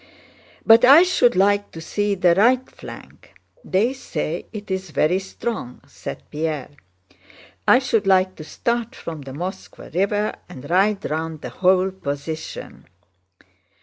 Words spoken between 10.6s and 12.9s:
ride round the whole position."